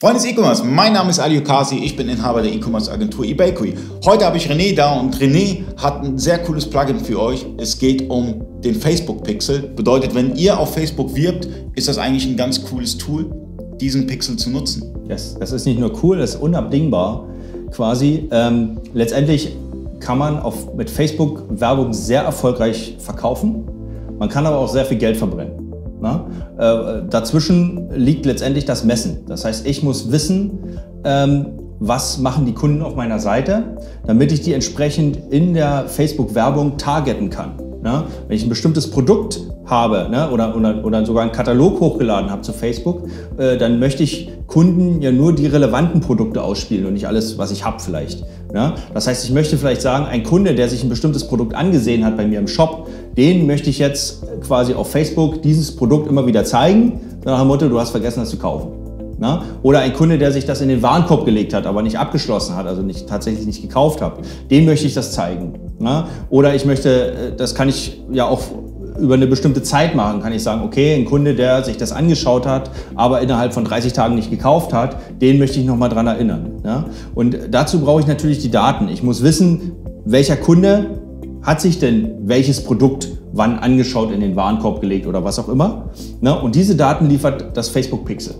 [0.00, 3.74] Freunde des E-Commerce, mein Name ist Ali Okasi, ich bin Inhaber der E-Commerce-Agentur eBakery.
[4.04, 7.44] Heute habe ich René da und René hat ein sehr cooles Plugin für euch.
[7.56, 9.72] Es geht um den Facebook-Pixel.
[9.74, 13.28] Bedeutet, wenn ihr auf Facebook wirbt, ist das eigentlich ein ganz cooles Tool,
[13.80, 14.84] diesen Pixel zu nutzen.
[15.08, 17.26] Yes, das ist nicht nur cool, das ist unabdingbar
[17.72, 18.28] quasi.
[18.30, 19.56] Ähm, letztendlich
[19.98, 23.64] kann man auf, mit Facebook Werbung sehr erfolgreich verkaufen.
[24.16, 25.67] Man kann aber auch sehr viel Geld verbrennen.
[26.00, 26.26] Na?
[26.58, 29.26] Äh, dazwischen liegt letztendlich das Messen.
[29.26, 31.46] Das heißt, ich muss wissen, ähm,
[31.80, 33.76] was machen die Kunden auf meiner Seite,
[34.06, 37.67] damit ich die entsprechend in der Facebook-Werbung targeten kann.
[37.82, 38.04] Ne?
[38.26, 40.30] Wenn ich ein bestimmtes Produkt habe ne?
[40.30, 45.02] oder, oder, oder sogar einen Katalog hochgeladen habe zu Facebook, äh, dann möchte ich Kunden
[45.02, 48.24] ja nur die relevanten Produkte ausspielen und nicht alles, was ich habe vielleicht.
[48.52, 48.72] Ne?
[48.94, 52.16] Das heißt, ich möchte vielleicht sagen, ein Kunde, der sich ein bestimmtes Produkt angesehen hat
[52.16, 56.44] bei mir im Shop, den möchte ich jetzt quasi auf Facebook dieses Produkt immer wieder
[56.44, 58.77] zeigen, nach dem Motto, du hast vergessen, das zu kaufen.
[59.18, 59.42] Na?
[59.62, 62.66] Oder ein Kunde, der sich das in den Warenkorb gelegt hat, aber nicht abgeschlossen hat,
[62.66, 64.18] also nicht, tatsächlich nicht gekauft hat,
[64.50, 65.54] dem möchte ich das zeigen.
[65.78, 66.06] Na?
[66.30, 68.42] Oder ich möchte, äh, das kann ich ja auch
[68.98, 72.46] über eine bestimmte Zeit machen, kann ich sagen, okay, ein Kunde, der sich das angeschaut
[72.46, 76.60] hat, aber innerhalb von 30 Tagen nicht gekauft hat, den möchte ich nochmal dran erinnern.
[76.64, 76.86] Ja?
[77.14, 78.88] Und dazu brauche ich natürlich die Daten.
[78.88, 79.72] Ich muss wissen,
[80.04, 81.00] welcher Kunde
[81.42, 85.90] hat sich denn welches Produkt wann angeschaut, in den Warenkorb gelegt oder was auch immer.
[86.20, 86.38] Ne?
[86.40, 88.34] Und diese Daten liefert das Facebook Pixel.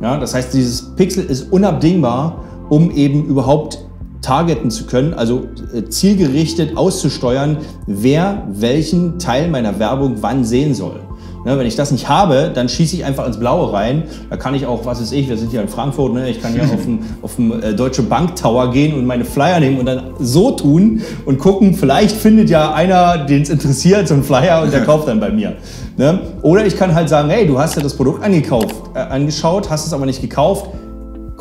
[0.00, 3.78] Ja, das heißt, dieses Pixel ist unabdingbar, um eben überhaupt
[4.22, 11.00] targeten zu können, also äh, zielgerichtet auszusteuern, wer welchen Teil meiner Werbung wann sehen soll.
[11.44, 14.04] Ne, wenn ich das nicht habe, dann schieße ich einfach ins Blaue rein.
[14.30, 16.56] Da kann ich auch, was weiß ich, wir sind hier in Frankfurt, ne, ich kann
[16.56, 19.86] ja auf den, auf den äh, Deutsche Bank Tower gehen und meine Flyer nehmen und
[19.86, 24.62] dann so tun und gucken, vielleicht findet ja einer, den es interessiert, so einen Flyer
[24.62, 25.56] und der kauft dann bei mir.
[25.98, 26.18] Ne?
[26.40, 29.86] Oder ich kann halt sagen, hey, du hast ja das Produkt angekauft, äh, angeschaut, hast
[29.86, 30.70] es aber nicht gekauft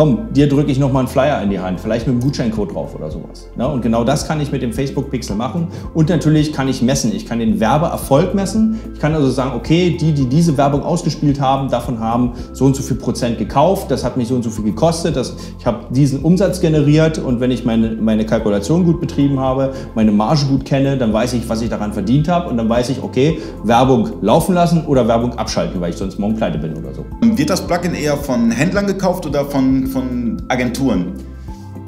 [0.00, 2.94] komm, dir drücke ich nochmal einen Flyer in die Hand, vielleicht mit einem Gutscheincode drauf
[2.94, 3.50] oder sowas.
[3.54, 3.68] Ne?
[3.68, 5.68] Und genau das kann ich mit dem Facebook Pixel machen.
[5.92, 7.14] Und natürlich kann ich messen.
[7.14, 8.80] Ich kann den Werbeerfolg messen.
[8.94, 12.76] Ich kann also sagen, okay, die, die diese Werbung ausgespielt haben, davon haben so und
[12.76, 13.90] so viel Prozent gekauft.
[13.90, 15.16] Das hat mich so und so viel gekostet.
[15.16, 17.18] Das, ich habe diesen Umsatz generiert.
[17.18, 21.34] Und wenn ich meine, meine Kalkulation gut betrieben habe, meine Marge gut kenne, dann weiß
[21.34, 22.48] ich, was ich daran verdient habe.
[22.48, 26.36] Und dann weiß ich, okay, Werbung laufen lassen oder Werbung abschalten, weil ich sonst morgen
[26.36, 27.04] pleite bin oder so.
[27.20, 31.14] Wird das Plugin eher von Händlern gekauft oder von von Agenturen?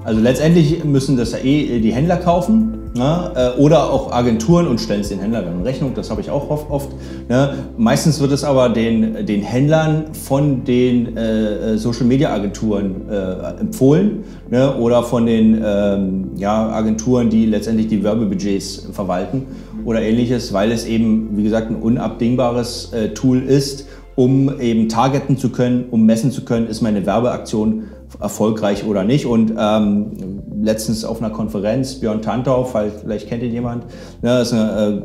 [0.04, 3.32] Also letztendlich müssen das ja eh die Händler kaufen ne?
[3.36, 5.92] Äh, oder auch Agenturen und stellen es den Händlern in Rechnung.
[5.94, 6.70] Das habe ich auch oft.
[6.70, 6.88] oft
[7.28, 7.54] ne?
[7.76, 14.74] Meistens wird es aber den, den Händlern von den äh, Social-Media-Agenturen äh, empfohlen ne?
[14.76, 19.46] oder von den ähm, ja, Agenturen, die letztendlich die Werbebudgets verwalten
[19.84, 25.38] oder ähnliches, weil es eben, wie gesagt, ein unabdingbares äh, Tool ist um eben targeten
[25.38, 27.84] zu können, um messen zu können, ist meine Werbeaktion
[28.20, 29.26] erfolgreich oder nicht.
[29.26, 30.12] Und ähm,
[30.60, 33.84] letztens auf einer Konferenz, Björn Tantau, vielleicht kennt ihn jemand,
[34.22, 35.02] ne, ist eine,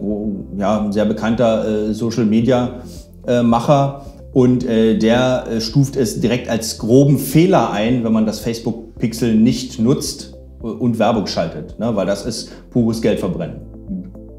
[0.55, 4.01] äh, ja, ein sehr bekannter äh, Social-Media-Macher.
[4.03, 8.39] Äh, und äh, der äh, stuft es direkt als groben Fehler ein, wenn man das
[8.39, 13.76] Facebook-Pixel nicht nutzt und Werbung schaltet, ne, weil das ist pures Geldverbrennen.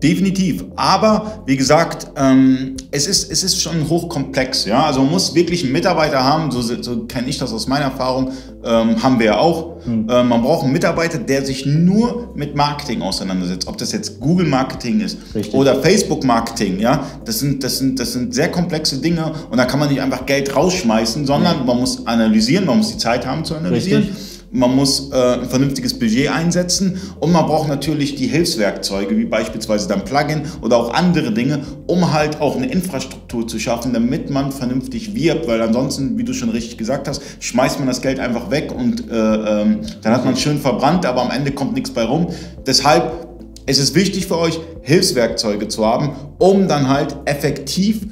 [0.02, 0.64] Definitiv.
[0.76, 4.64] Aber wie gesagt, ähm, es, ist, es ist schon hochkomplex.
[4.64, 4.84] Ja?
[4.84, 8.32] Also man muss wirklich einen Mitarbeiter haben, so, so kenne ich das aus meiner Erfahrung,
[8.64, 9.84] ähm, haben wir ja auch.
[9.84, 10.06] Mhm.
[10.08, 13.66] Ähm, man braucht einen Mitarbeiter, der sich nur mit Marketing auseinandersetzt.
[13.66, 15.54] Ob das jetzt Google Marketing ist Richtig.
[15.54, 16.78] oder Facebook Marketing.
[16.78, 17.04] Ja?
[17.24, 20.26] Das, sind, das, sind, das sind sehr komplexe Dinge und da kann man nicht einfach
[20.26, 21.66] Geld rausschmeißen, sondern mhm.
[21.66, 24.04] man muss analysieren, man muss die Zeit haben zu analysieren.
[24.04, 29.24] Richtig man muss äh, ein vernünftiges Budget einsetzen und man braucht natürlich die Hilfswerkzeuge, wie
[29.24, 34.30] beispielsweise dann Plugin oder auch andere Dinge, um halt auch eine Infrastruktur zu schaffen, damit
[34.30, 38.20] man vernünftig wirbt, weil ansonsten, wie du schon richtig gesagt hast, schmeißt man das Geld
[38.20, 41.90] einfach weg und äh, ähm, dann hat man schön verbrannt, aber am Ende kommt nichts
[41.90, 42.28] bei rum.
[42.66, 43.28] Deshalb
[43.66, 48.06] ist es wichtig für euch, Hilfswerkzeuge zu haben, um dann halt effektiv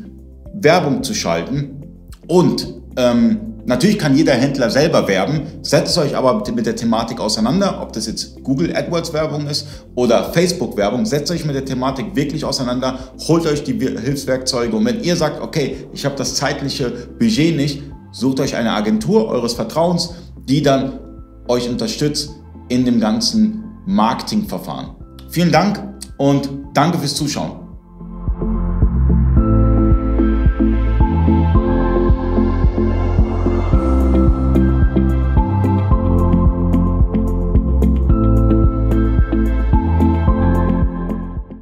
[0.53, 1.83] Werbung zu schalten
[2.29, 7.83] und ähm, Natürlich kann jeder Händler selber werben, setzt euch aber mit der Thematik auseinander,
[7.83, 9.67] ob das jetzt Google AdWords Werbung ist
[9.97, 12.97] oder Facebook Werbung, setzt euch mit der Thematik wirklich auseinander,
[13.27, 17.83] holt euch die Hilfswerkzeuge und wenn ihr sagt, okay, ich habe das zeitliche Budget nicht,
[18.13, 20.15] sucht euch eine Agentur eures Vertrauens,
[20.49, 21.01] die dann
[21.49, 22.31] euch unterstützt
[22.69, 24.91] in dem ganzen Marketingverfahren.
[25.29, 25.83] Vielen Dank
[26.19, 27.66] und danke fürs Zuschauen.